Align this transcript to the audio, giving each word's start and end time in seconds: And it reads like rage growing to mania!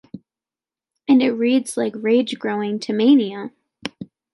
And 1.07 1.21
it 1.21 1.33
reads 1.33 1.77
like 1.77 1.93
rage 1.95 2.39
growing 2.39 2.79
to 2.79 2.91
mania! 2.91 3.51